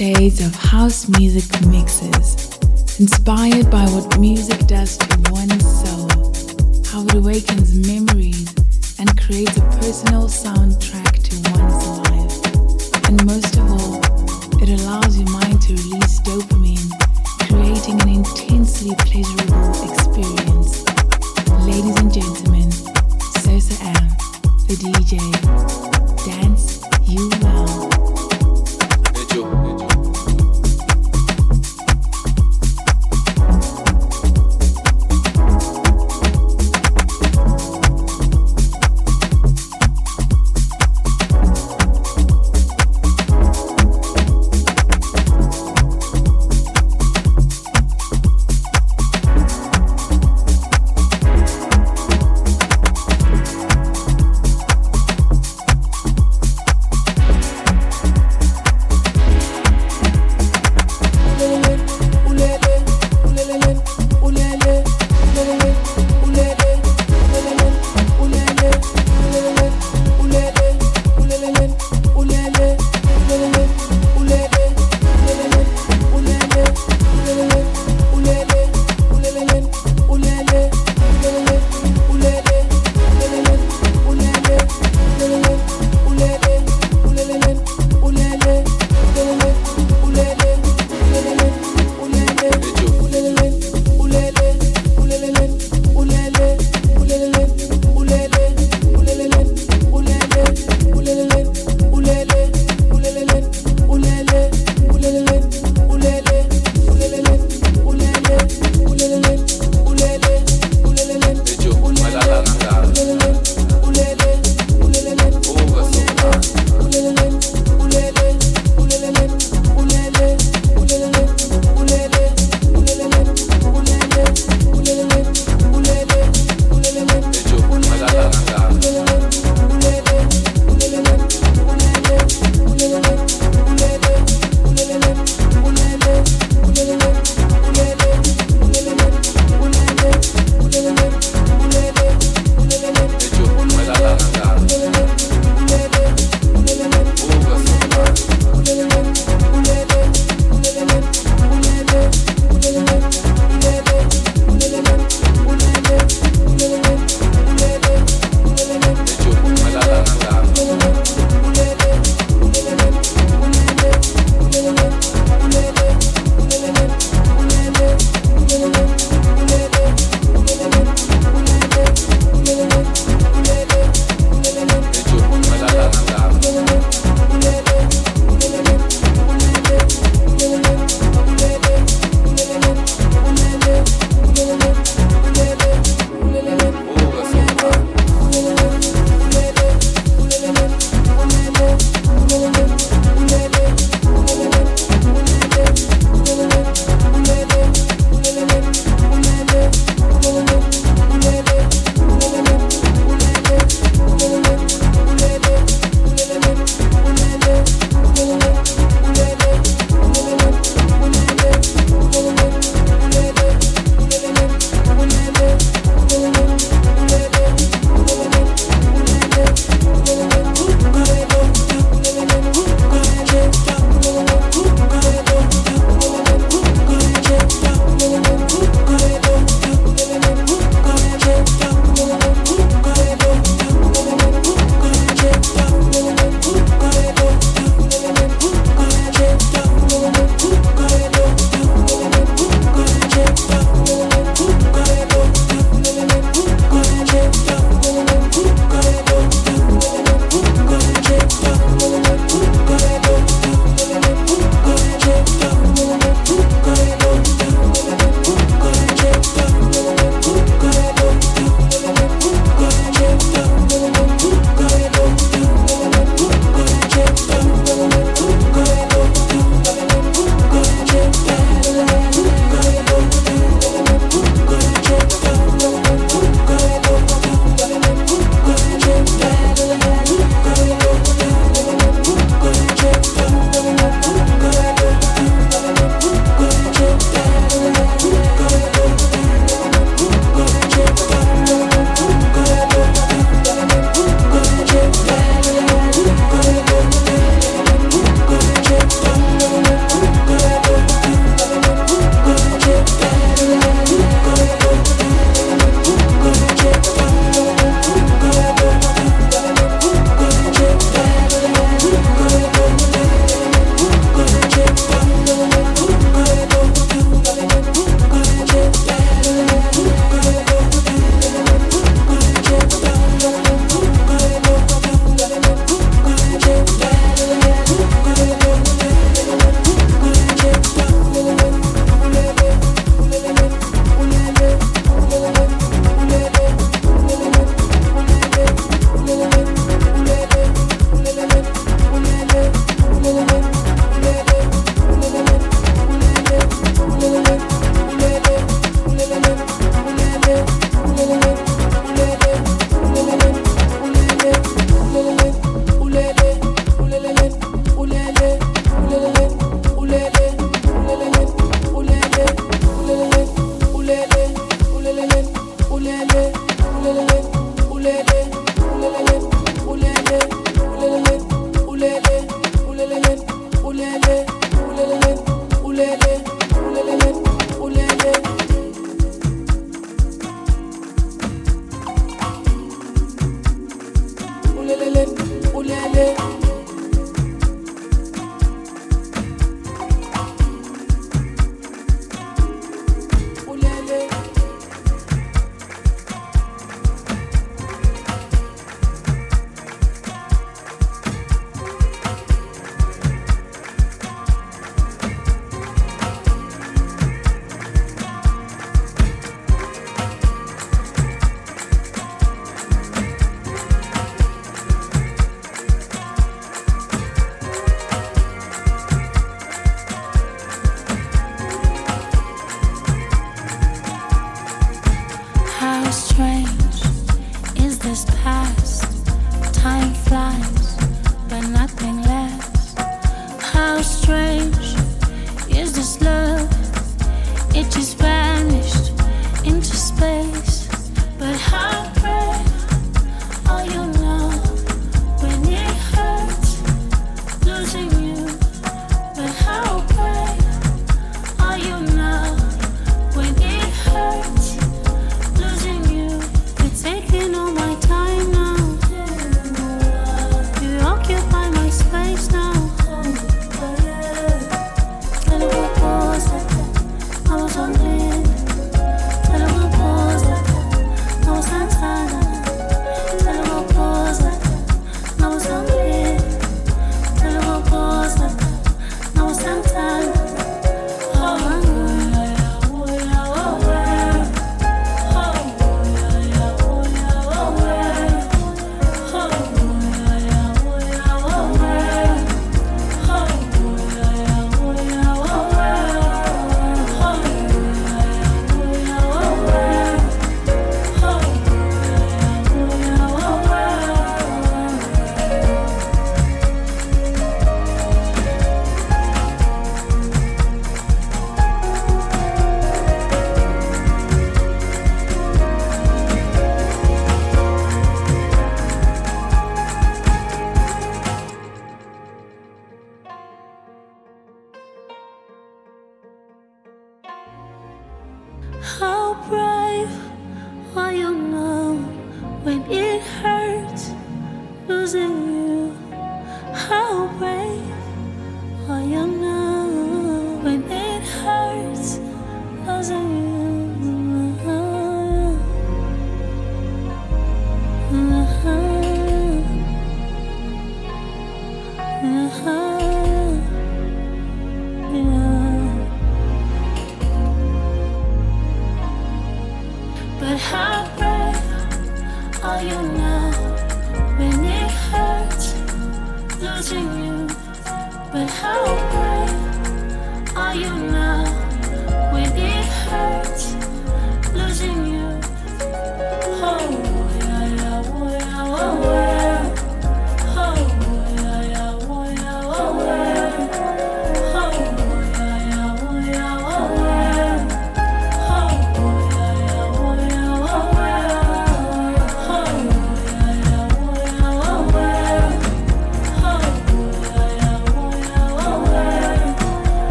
[0.00, 2.58] shades of house music mixes,
[2.98, 6.08] inspired by what music does to one's soul,
[6.86, 8.48] how it awakens memories
[8.98, 11.09] and creates a personal soundtrack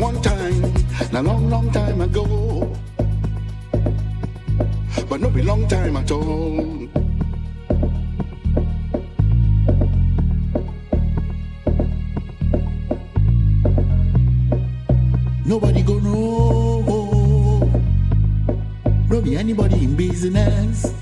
[0.00, 0.64] one time,
[1.12, 2.74] a long, long time ago.
[5.08, 6.88] But not be long time at all.
[15.44, 17.70] Nobody go know.
[19.10, 20.99] No be anybody in business.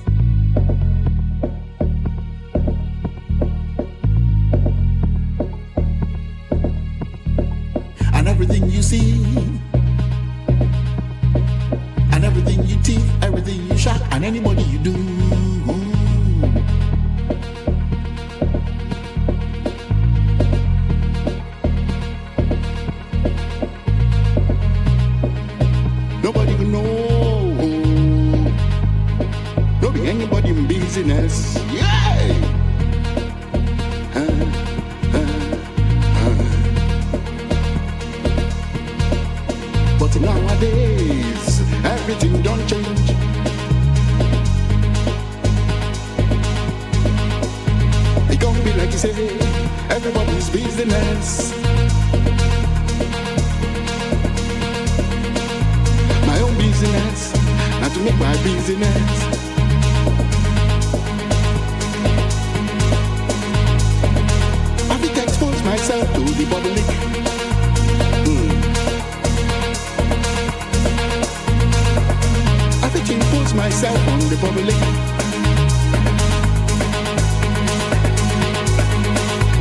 [73.81, 74.74] police on the public.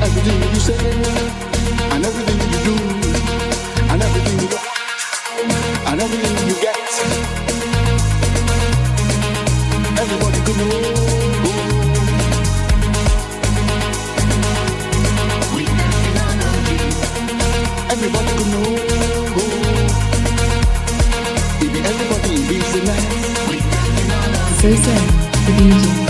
[0.01, 0.77] Everything you say
[1.93, 2.75] and everything you do
[3.91, 4.67] and everything you got
[5.87, 6.77] and everything you get.
[9.99, 11.16] Everybody could know.
[24.57, 25.07] Associate
[25.45, 26.06] the Legion.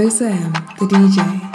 [0.00, 1.49] So Sam, um, the DJ.